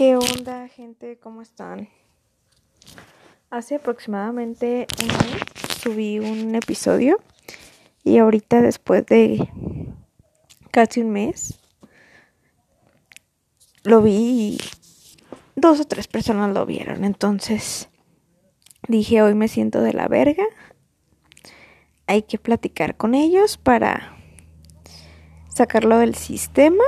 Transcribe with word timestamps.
¿Qué 0.00 0.16
onda, 0.16 0.66
gente? 0.68 1.18
¿Cómo 1.18 1.42
están? 1.42 1.90
Hace 3.50 3.74
aproximadamente 3.74 4.86
un 4.98 5.08
mes 5.08 5.42
subí 5.82 6.18
un 6.18 6.54
episodio 6.54 7.20
y 8.02 8.16
ahorita 8.16 8.62
después 8.62 9.04
de 9.04 9.46
casi 10.70 11.02
un 11.02 11.10
mes 11.10 11.60
lo 13.84 14.00
vi 14.00 14.12
y 14.14 14.58
dos 15.54 15.80
o 15.80 15.84
tres 15.84 16.08
personas 16.08 16.54
lo 16.54 16.64
vieron. 16.64 17.04
Entonces 17.04 17.90
dije, 18.88 19.20
hoy 19.20 19.34
me 19.34 19.48
siento 19.48 19.82
de 19.82 19.92
la 19.92 20.08
verga. 20.08 20.46
Hay 22.06 22.22
que 22.22 22.38
platicar 22.38 22.96
con 22.96 23.14
ellos 23.14 23.58
para 23.58 24.16
sacarlo 25.50 25.98
del 25.98 26.14
sistema 26.14 26.84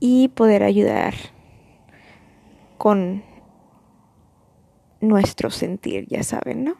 y 0.00 0.28
poder 0.28 0.62
ayudar 0.62 1.14
con 2.78 3.22
nuestro 5.00 5.50
sentir, 5.50 6.06
ya 6.08 6.22
saben, 6.22 6.64
¿no? 6.64 6.76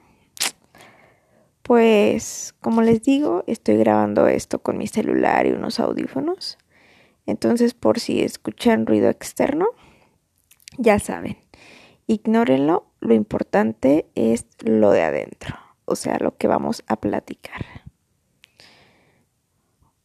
Pues, 1.62 2.55
como 2.60 2.83
les 2.83 3.02
digo, 3.02 3.45
estoy 3.46 3.77
grabando 3.77 4.27
esto 4.27 4.59
con 4.60 4.77
mi 4.77 4.88
celular 4.88 5.46
y 5.46 5.52
unos 5.52 5.79
audífonos. 5.79 6.59
Entonces, 7.27 7.74
por 7.74 8.01
si 8.01 8.23
escuchan 8.23 8.87
ruido 8.87 9.09
externo, 9.09 9.66
ya 10.79 10.98
saben, 10.98 11.37
ignórenlo. 12.07 12.87
Lo 13.01 13.15
importante 13.15 14.07
es 14.15 14.46
lo 14.65 14.91
de 14.91 15.02
adentro, 15.02 15.57
o 15.84 15.95
sea, 15.95 16.18
lo 16.18 16.37
que 16.37 16.48
vamos 16.48 16.82
a 16.87 16.96
platicar. 16.96 17.80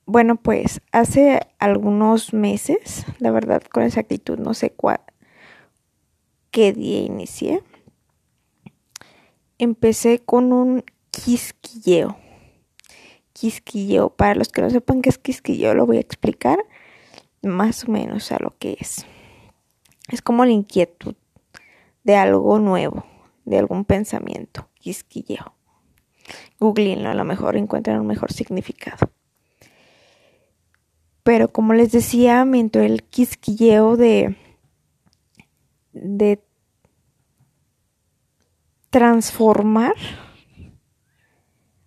Bueno, 0.08 0.36
pues 0.36 0.82
hace 0.92 1.40
algunos 1.58 2.32
meses, 2.32 3.06
la 3.18 3.32
verdad 3.32 3.64
con 3.64 3.82
exactitud 3.82 4.38
no 4.38 4.54
sé 4.54 4.70
cuál, 4.70 5.02
qué 6.52 6.74
día 6.74 7.00
inicié, 7.00 7.64
empecé 9.58 10.20
con 10.20 10.54
un 10.54 10.84
quisquilleo. 11.10 12.18
Quisquilleo, 13.34 14.12
para 14.12 14.36
los 14.36 14.50
que 14.50 14.62
no 14.62 14.70
sepan 14.70 15.02
qué 15.02 15.10
es 15.10 15.18
quisquilleo, 15.18 15.74
lo 15.74 15.88
voy 15.88 15.98
a 15.98 16.02
explicar 16.02 16.60
más 17.42 17.86
o 17.86 17.92
menos 17.92 18.32
a 18.32 18.38
lo 18.40 18.56
que 18.60 18.78
es. 18.80 19.08
Es 20.10 20.22
como 20.22 20.46
la 20.46 20.52
inquietud 20.52 21.16
de 22.04 22.16
algo 22.16 22.60
nuevo, 22.60 23.06
de 23.44 23.58
algún 23.58 23.86
pensamiento, 23.86 24.70
quisquilleo. 24.76 25.56
Googleenlo, 26.60 27.10
a 27.10 27.16
lo 27.16 27.26
mejor 27.26 27.58
encuentran 27.58 28.00
un 28.00 28.08
mejor 28.08 28.32
significado. 28.32 29.15
Pero 31.26 31.52
como 31.52 31.74
les 31.74 31.92
decía, 31.92 32.46
me 32.46 32.60
entró 32.60 32.84
el 32.84 33.02
quisquilleo 33.02 33.98
de, 33.98 34.38
transformar. 38.92 39.96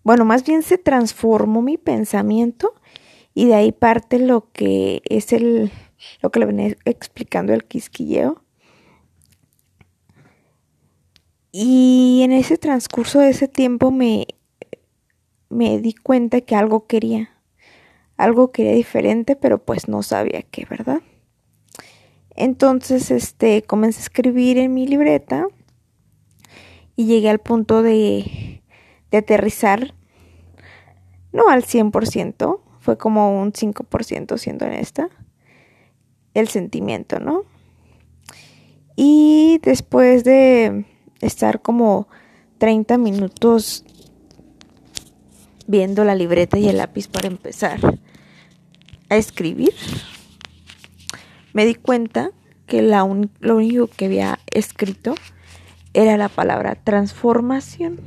Bueno, 0.03 0.25
más 0.25 0.45
bien 0.45 0.65
se 0.65 0.77
transformó 0.77 1.63
mi 1.63 1.79
pensamiento 1.79 2.75
y 3.33 3.47
de 3.47 3.55
ahí 3.55 3.71
parte 3.71 4.19
lo 4.19 4.51
que 4.51 5.03
es 5.05 5.33
el 5.33 5.71
lo 6.21 6.31
que 6.33 6.41
le 6.41 6.47
venía 6.47 6.77
explicando 6.85 7.53
el 7.55 7.63
quisquilleo. 7.63 8.43
Y 11.53 12.23
en 12.25 12.33
ese 12.33 12.59
transcurso 12.59 13.21
de 13.21 13.29
ese 13.29 13.47
tiempo 13.47 13.93
me, 13.93 14.27
me 15.49 15.79
di 15.79 15.95
cuenta 15.95 16.41
que 16.41 16.57
algo 16.57 16.89
quería 16.89 17.38
algo 18.19 18.51
que 18.51 18.67
era 18.67 18.77
diferente, 18.77 19.37
pero 19.37 19.65
pues 19.65 19.89
no 19.89 20.03
sabía 20.03 20.43
qué, 20.43 20.67
¿verdad? 20.69 21.01
Entonces, 22.35 23.11
este, 23.11 23.63
comencé 23.63 24.01
a 24.01 24.03
escribir 24.03 24.59
en 24.59 24.75
mi 24.75 24.87
libreta 24.87 25.47
y 26.97 27.07
llegué 27.07 27.31
al 27.31 27.39
punto 27.39 27.83
de, 27.83 28.63
de 29.11 29.19
aterrizar, 29.19 29.95
no 31.33 31.49
al 31.49 31.63
100%, 31.65 32.61
fue 32.81 32.99
como 32.99 33.41
un 33.41 33.53
5% 33.53 34.37
siendo 34.37 34.67
honesta, 34.67 35.09
el 36.35 36.49
sentimiento, 36.49 37.21
¿no? 37.21 37.45
Y 38.97 39.61
después 39.63 40.25
de 40.25 40.87
estar 41.21 41.63
como 41.63 42.09
30 42.59 42.99
minutos 42.99 43.85
viendo 45.69 46.03
la 46.05 46.17
libreta 46.17 46.59
y 46.59 46.69
el 46.69 46.79
lápiz 46.79 47.07
para 47.07 47.29
empezar 47.29 47.79
a 49.09 49.17
escribir, 49.17 49.75
me 51.53 51.65
di 51.65 51.75
cuenta 51.75 52.31
que 52.67 52.83
la 52.83 52.99
lo 53.41 53.57
único 53.57 53.89
que 53.89 54.05
había 54.07 54.39
escrito 54.47 55.15
era 55.95 56.17
la 56.17 56.29
palabra 56.29 56.75
transformación. 56.77 58.01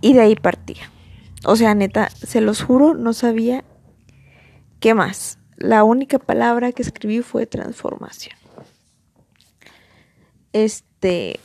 Y 0.00 0.14
de 0.14 0.20
ahí 0.20 0.34
partía. 0.36 0.90
O 1.44 1.56
sea, 1.56 1.74
neta, 1.74 2.08
se 2.10 2.40
los 2.40 2.62
juro, 2.62 2.94
no 2.94 3.12
sabía 3.12 3.64
qué 4.80 4.94
más. 4.94 5.38
La 5.56 5.84
única 5.84 6.18
palabra 6.18 6.72
que 6.72 6.82
escribí 6.82 7.20
fue 7.20 7.46
transformación. 7.46 8.36
Este. 10.52 11.38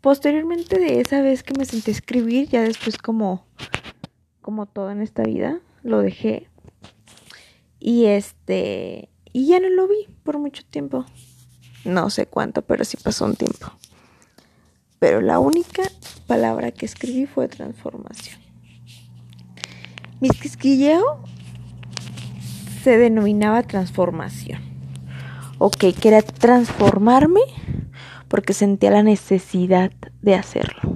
Posteriormente 0.00 0.78
de 0.78 1.00
esa 1.00 1.20
vez 1.20 1.42
que 1.42 1.54
me 1.58 1.64
senté 1.64 1.90
a 1.90 1.94
escribir, 1.94 2.48
ya 2.48 2.62
después 2.62 2.96
como 2.96 3.44
como 4.46 4.66
todo 4.66 4.92
en 4.92 5.02
esta 5.02 5.24
vida, 5.24 5.58
lo 5.82 5.98
dejé. 5.98 6.46
Y 7.80 8.04
este, 8.04 9.08
y 9.32 9.48
ya 9.48 9.58
no 9.58 9.68
lo 9.68 9.88
vi 9.88 10.06
por 10.22 10.38
mucho 10.38 10.62
tiempo. 10.70 11.04
No 11.84 12.10
sé 12.10 12.26
cuánto, 12.26 12.62
pero 12.62 12.84
sí 12.84 12.96
pasó 12.96 13.24
un 13.24 13.34
tiempo. 13.34 13.72
Pero 15.00 15.20
la 15.20 15.40
única 15.40 15.82
palabra 16.28 16.70
que 16.70 16.86
escribí 16.86 17.26
fue 17.26 17.48
transformación. 17.48 18.38
Mi 20.20 20.28
quisquilleo 20.28 21.24
se 22.84 22.98
denominaba 22.98 23.64
transformación. 23.64 24.60
Ok, 25.58 25.86
quería 26.00 26.22
transformarme 26.22 27.40
porque 28.28 28.52
sentía 28.52 28.92
la 28.92 29.02
necesidad 29.02 29.90
de 30.22 30.36
hacerlo. 30.36 30.95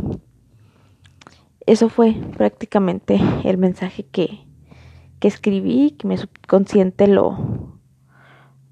Eso 1.67 1.89
fue 1.89 2.15
prácticamente 2.37 3.21
el 3.45 3.59
mensaje 3.59 4.05
que, 4.05 4.47
que 5.19 5.29
escribí, 5.29 5.93
que 5.93 6.09
mi 6.09 6.17
subconsciente 6.17 7.07
lo, 7.07 7.79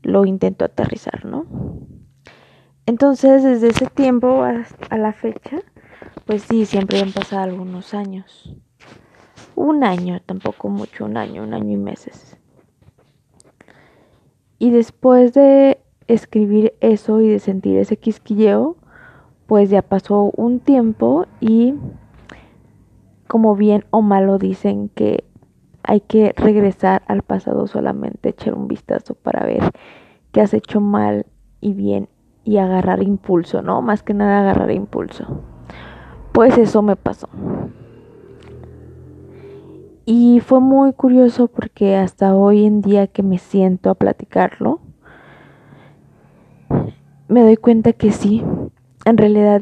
lo 0.02 0.24
intentó 0.24 0.64
aterrizar, 0.64 1.24
¿no? 1.24 1.46
Entonces, 2.86 3.42
desde 3.42 3.68
ese 3.68 3.86
tiempo 3.86 4.42
a 4.42 4.96
la 4.96 5.12
fecha, 5.12 5.58
pues 6.24 6.42
sí, 6.42 6.64
siempre 6.64 7.00
han 7.00 7.12
pasado 7.12 7.42
algunos 7.42 7.92
años. 7.92 8.56
Un 9.54 9.84
año, 9.84 10.20
tampoco 10.24 10.68
mucho, 10.68 11.04
un 11.04 11.16
año, 11.16 11.42
un 11.42 11.52
año 11.52 11.72
y 11.72 11.76
meses. 11.76 12.38
Y 14.58 14.70
después 14.70 15.34
de 15.34 15.80
escribir 16.06 16.74
eso 16.80 17.20
y 17.20 17.28
de 17.28 17.38
sentir 17.38 17.76
ese 17.76 17.96
quisquilleo, 17.96 18.76
pues 19.46 19.70
ya 19.70 19.82
pasó 19.82 20.30
un 20.36 20.58
tiempo 20.60 21.26
y 21.40 21.74
como 23.28 23.54
bien 23.54 23.84
o 23.90 24.02
malo 24.02 24.38
dicen 24.38 24.88
que 24.88 25.24
hay 25.82 26.00
que 26.00 26.34
regresar 26.36 27.02
al 27.06 27.22
pasado 27.22 27.66
solamente, 27.66 28.30
echar 28.30 28.54
un 28.54 28.68
vistazo 28.68 29.14
para 29.14 29.46
ver 29.46 29.70
qué 30.32 30.40
has 30.40 30.52
hecho 30.52 30.80
mal 30.80 31.26
y 31.60 31.74
bien 31.74 32.08
y 32.44 32.56
agarrar 32.56 33.02
impulso, 33.02 33.62
¿no? 33.62 33.82
Más 33.82 34.02
que 34.02 34.14
nada 34.14 34.40
agarrar 34.40 34.70
impulso. 34.70 35.42
Pues 36.32 36.56
eso 36.58 36.82
me 36.82 36.96
pasó. 36.96 37.28
Y 40.06 40.40
fue 40.40 40.60
muy 40.60 40.94
curioso 40.94 41.48
porque 41.48 41.96
hasta 41.96 42.34
hoy 42.34 42.64
en 42.64 42.80
día 42.80 43.06
que 43.06 43.22
me 43.22 43.36
siento 43.36 43.90
a 43.90 43.94
platicarlo, 43.94 44.80
me 47.28 47.42
doy 47.42 47.56
cuenta 47.56 47.92
que 47.92 48.10
sí, 48.10 48.42
en 49.04 49.16
realidad 49.18 49.60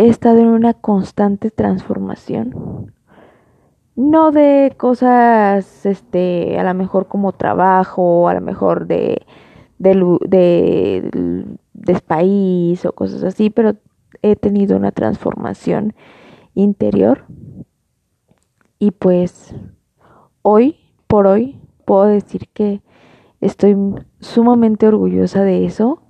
he 0.00 0.08
estado 0.08 0.38
en 0.38 0.46
una 0.46 0.72
constante 0.72 1.50
transformación. 1.50 2.94
No 3.96 4.30
de 4.30 4.72
cosas, 4.78 5.84
este, 5.84 6.58
a 6.58 6.64
lo 6.64 6.72
mejor 6.72 7.06
como 7.06 7.32
trabajo, 7.32 8.26
a 8.26 8.32
lo 8.32 8.40
mejor 8.40 8.86
de, 8.86 9.26
de, 9.78 9.94
de, 11.74 12.78
o 12.88 12.92
cosas 12.92 13.24
así, 13.24 13.50
pero 13.50 13.76
he 14.22 14.36
tenido 14.36 14.74
una 14.74 14.90
transformación 14.90 15.94
interior. 16.54 17.26
Y 18.78 18.92
pues 18.92 19.54
hoy, 20.40 20.78
por 21.08 21.26
hoy, 21.26 21.60
puedo 21.84 22.06
decir 22.06 22.48
que 22.54 22.80
estoy 23.42 23.76
sumamente 24.20 24.88
orgullosa 24.88 25.42
de 25.42 25.66
eso, 25.66 26.00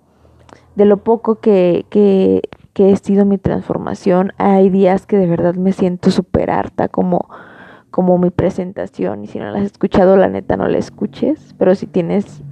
de 0.77 0.85
lo 0.85 0.99
poco 0.99 1.41
que, 1.41 1.87
que 1.91 2.43
que 2.81 2.91
he 2.91 2.97
sido 2.97 3.27
mi 3.27 3.37
transformación. 3.37 4.33
Hay 4.39 4.71
días 4.71 5.05
que 5.05 5.19
de 5.19 5.27
verdad 5.27 5.55
me 5.55 5.73
siento 5.73 6.11
súper 6.11 6.51
harta, 6.51 6.89
como, 6.89 7.29
como 7.91 8.17
mi 8.17 8.31
presentación 8.31 9.23
y 9.23 9.27
si 9.27 9.39
no 9.39 9.51
la 9.51 9.59
has 9.59 9.67
escuchado 9.67 10.17
la 10.17 10.31
neta 10.31 10.57
no 10.57 10.67
la 10.67 10.79
escuches, 10.79 11.55
pero 11.59 11.75
si 11.75 11.87
tienes 11.87 12.43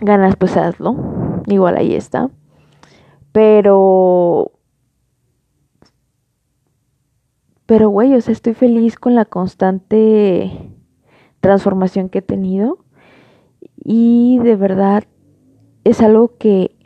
ganas 0.00 0.34
pues 0.36 0.56
hazlo, 0.56 0.96
igual 1.46 1.76
ahí 1.76 1.94
está. 1.94 2.30
Pero 3.32 4.52
pero 7.66 7.90
güey, 7.90 8.14
o 8.14 8.20
sea, 8.22 8.32
estoy 8.32 8.54
feliz 8.54 8.96
con 8.96 9.14
la 9.14 9.26
constante 9.26 10.72
transformación 11.40 12.08
que 12.08 12.20
he 12.20 12.22
tenido 12.22 12.78
y 13.76 14.38
de 14.38 14.56
verdad 14.56 15.04
es 15.84 16.00
algo 16.00 16.38
que 16.38 16.79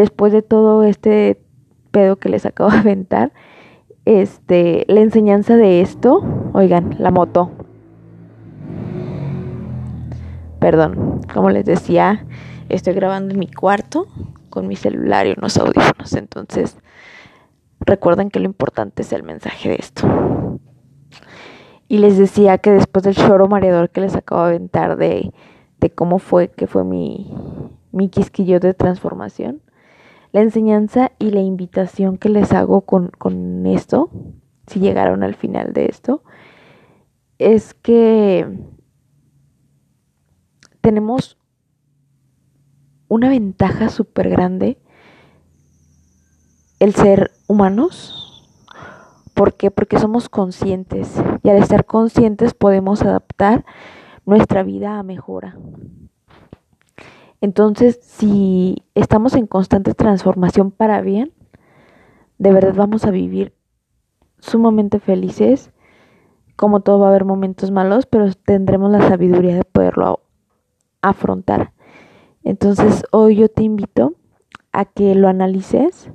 después 0.00 0.32
de 0.32 0.42
todo 0.42 0.84
este 0.84 1.40
pedo 1.90 2.16
que 2.16 2.28
les 2.28 2.44
acabo 2.44 2.70
de 2.70 2.78
aventar, 2.78 3.32
este, 4.04 4.84
la 4.88 5.00
enseñanza 5.00 5.56
de 5.56 5.80
esto, 5.80 6.22
oigan, 6.52 6.96
la 6.98 7.10
moto. 7.10 7.50
Perdón, 10.60 11.20
como 11.32 11.50
les 11.50 11.64
decía, 11.64 12.26
estoy 12.68 12.94
grabando 12.94 13.32
en 13.34 13.40
mi 13.40 13.48
cuarto 13.48 14.06
con 14.50 14.68
mi 14.68 14.76
celular 14.76 15.26
y 15.26 15.34
unos 15.36 15.56
audífonos, 15.58 16.12
entonces 16.14 16.78
recuerden 17.80 18.30
que 18.30 18.40
lo 18.40 18.46
importante 18.46 19.02
es 19.02 19.12
el 19.12 19.22
mensaje 19.22 19.70
de 19.70 19.76
esto. 19.76 20.06
Y 21.88 21.98
les 21.98 22.18
decía 22.18 22.58
que 22.58 22.70
después 22.70 23.04
del 23.04 23.14
choro 23.14 23.48
mareador 23.48 23.90
que 23.90 24.00
les 24.00 24.16
acabo 24.16 24.42
de 24.42 24.48
aventar 24.48 24.96
de, 24.96 25.32
de 25.78 25.90
cómo 25.90 26.18
fue 26.18 26.48
que 26.48 26.66
fue 26.66 26.84
mi, 26.84 27.32
mi 27.92 28.08
quisquillo 28.08 28.60
de 28.60 28.74
transformación, 28.74 29.62
la 30.32 30.40
enseñanza 30.42 31.12
y 31.18 31.30
la 31.30 31.40
invitación 31.40 32.18
que 32.18 32.28
les 32.28 32.52
hago 32.52 32.82
con, 32.82 33.66
esto, 33.66 34.10
si 34.66 34.80
llegaron 34.80 35.22
al 35.22 35.34
final 35.34 35.72
de 35.72 35.86
esto, 35.86 36.22
es 37.38 37.74
que 37.74 38.46
tenemos 40.80 41.38
una 43.08 43.28
ventaja 43.28 43.88
súper 43.88 44.28
grande 44.28 44.78
el 46.78 46.94
ser 46.94 47.30
humanos. 47.46 48.22
¿Por 49.34 49.54
qué? 49.54 49.70
Porque 49.70 49.98
somos 49.98 50.28
conscientes 50.28 51.14
y 51.42 51.50
al 51.50 51.56
estar 51.56 51.84
conscientes 51.84 52.54
podemos 52.54 53.02
adaptar 53.02 53.64
nuestra 54.24 54.62
vida 54.62 54.98
a 54.98 55.02
mejora. 55.02 55.56
Entonces, 57.40 57.98
si 58.02 58.84
estamos 58.94 59.34
en 59.34 59.46
constante 59.46 59.94
transformación 59.94 60.70
para 60.70 61.00
bien, 61.00 61.32
de 62.38 62.52
verdad 62.52 62.74
vamos 62.74 63.04
a 63.04 63.10
vivir 63.10 63.52
sumamente 64.38 65.00
felices. 65.00 65.72
Como 66.56 66.80
todo 66.80 67.00
va 67.00 67.06
a 67.06 67.10
haber 67.10 67.24
momentos 67.24 67.70
malos, 67.70 68.06
pero 68.06 68.32
tendremos 68.32 68.90
la 68.90 69.06
sabiduría 69.06 69.54
de 69.56 69.64
poderlo 69.64 70.20
afrontar. 71.02 71.72
Entonces, 72.44 73.04
hoy 73.10 73.36
yo 73.36 73.48
te 73.48 73.62
invito 73.62 74.14
a 74.72 74.84
que 74.84 75.14
lo 75.14 75.28
analices, 75.28 76.10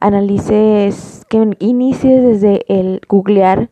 analices, 0.00 1.24
que 1.28 1.56
inicies 1.60 2.22
desde 2.22 2.64
el 2.68 3.00
googlear 3.08 3.70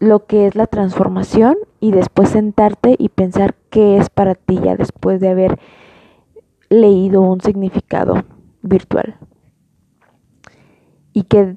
lo 0.00 0.24
que 0.24 0.46
es 0.46 0.56
la 0.56 0.66
transformación 0.66 1.56
y 1.78 1.92
después 1.92 2.30
sentarte 2.30 2.96
y 2.98 3.10
pensar 3.10 3.54
qué 3.68 3.98
es 3.98 4.08
para 4.08 4.34
ti 4.34 4.58
ya 4.58 4.74
después 4.74 5.20
de 5.20 5.28
haber 5.28 5.60
leído 6.70 7.20
un 7.20 7.40
significado 7.42 8.24
virtual. 8.62 9.16
Y 11.12 11.24
que 11.24 11.56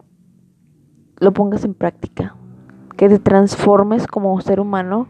lo 1.19 1.31
pongas 1.31 1.63
en 1.63 1.73
práctica, 1.73 2.35
que 2.97 3.07
te 3.07 3.17
transformes 3.17 4.07
como 4.07 4.39
ser 4.41 4.59
humano 4.59 5.07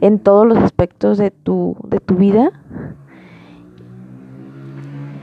en 0.00 0.18
todos 0.18 0.46
los 0.46 0.56
aspectos 0.56 1.18
de 1.18 1.30
tu, 1.30 1.76
de 1.84 2.00
tu 2.00 2.14
vida 2.14 2.52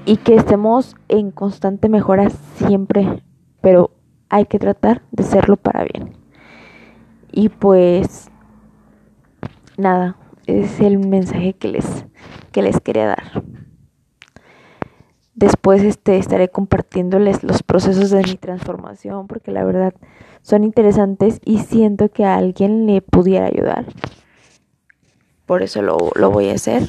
y 0.06 0.18
que 0.18 0.36
estemos 0.36 0.96
en 1.08 1.32
constante 1.32 1.90
mejora 1.90 2.30
siempre, 2.30 3.24
pero 3.60 3.90
hay 4.30 4.46
que 4.46 4.60
tratar 4.60 5.02
de 5.12 5.24
serlo 5.24 5.58
para 5.58 5.84
bien. 5.84 6.19
Y 7.32 7.50
pues 7.50 8.30
nada, 9.78 10.18
es 10.46 10.80
el 10.80 11.00
mensaje 11.00 11.54
que 11.54 11.68
les, 11.68 12.06
que 12.52 12.62
les 12.62 12.80
quería 12.80 13.08
dar. 13.08 13.44
Después 15.36 15.84
este, 15.84 16.18
estaré 16.18 16.50
compartiéndoles 16.50 17.44
los 17.44 17.64
procesos 17.64 18.10
de 18.10 18.24
mi 18.24 18.36
transformación 18.36 19.28
porque 19.28 19.52
la 19.52 19.64
verdad 19.64 19.94
son 20.42 20.64
interesantes 20.64 21.40
y 21.46 21.60
siento 21.60 22.10
que 22.10 22.26
a 22.26 22.36
alguien 22.36 22.86
le 22.86 23.02
pudiera 23.02 23.46
ayudar. 23.46 23.86
Por 25.46 25.64
eso 25.64 25.82
lo, 25.82 25.98
lo 26.16 26.30
voy 26.30 26.50
a 26.50 26.56
hacer. 26.56 26.84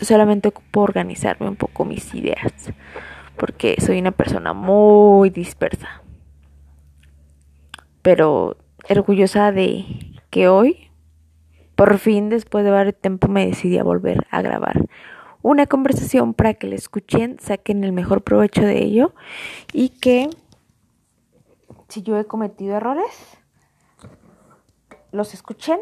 Solamente 0.00 0.48
ocupo 0.48 0.80
organizarme 0.80 1.48
un 1.48 1.56
poco 1.56 1.84
mis 1.84 2.12
ideas 2.14 2.52
porque 3.36 3.76
soy 3.80 3.98
una 3.98 4.12
persona 4.12 4.52
muy 4.52 5.30
dispersa. 5.30 6.02
Pero 8.02 8.56
orgullosa 8.88 9.52
de 9.52 9.84
que 10.30 10.48
hoy, 10.48 10.90
por 11.74 11.98
fin, 11.98 12.28
después 12.28 12.64
de 12.64 12.70
varios 12.70 12.96
tiempo, 13.00 13.28
me 13.28 13.46
decidí 13.46 13.78
a 13.78 13.84
volver 13.84 14.26
a 14.30 14.42
grabar 14.42 14.86
una 15.44 15.66
conversación 15.66 16.32
para 16.32 16.54
que 16.54 16.66
la 16.66 16.74
escuchen, 16.74 17.36
saquen 17.38 17.84
el 17.84 17.92
mejor 17.92 18.22
provecho 18.22 18.62
de 18.62 18.82
ello 18.82 19.14
y 19.74 19.90
que 19.90 20.30
si 21.88 22.02
yo 22.02 22.18
he 22.18 22.24
cometido 22.24 22.76
errores, 22.76 23.36
los 25.12 25.34
escuchen 25.34 25.78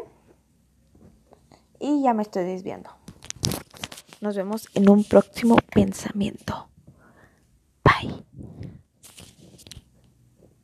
y 1.79 2.03
ya 2.03 2.13
me 2.13 2.23
estoy 2.23 2.43
desviando. 2.43 2.89
Nos 4.19 4.35
vemos 4.35 4.67
en 4.73 4.89
un 4.89 5.05
próximo 5.05 5.55
pensamiento. 5.73 6.67